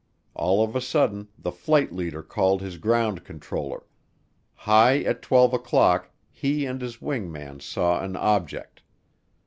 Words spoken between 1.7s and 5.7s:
leader called his ground controller high at twelve